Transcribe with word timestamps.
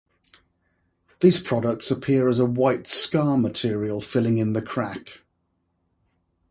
These 1.19 1.39
products 1.41 1.91
appear 1.91 2.27
as 2.27 2.39
a 2.39 2.45
white 2.47 2.87
'scar' 2.87 3.37
material 3.37 4.01
filling 4.01 4.39
in 4.39 4.53
the 4.53 4.61
crack. 4.63 5.21